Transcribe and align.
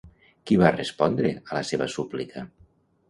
Qui 0.51 0.55
va 0.61 0.71
respondre 0.77 1.33
a 1.35 1.59
la 1.59 1.63
seva 1.73 1.89
súplica? 1.97 2.47